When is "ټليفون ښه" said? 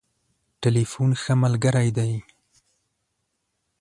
0.61-1.33